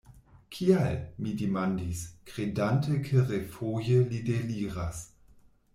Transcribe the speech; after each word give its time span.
Kial? 0.53 0.95
mi 1.25 1.33
demandis, 1.41 2.01
kredante 2.31 2.99
ke 3.09 3.27
refoje 3.35 4.01
li 4.09 4.25
deliras. 4.33 5.07